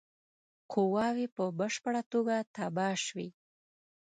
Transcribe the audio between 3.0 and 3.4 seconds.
شوې.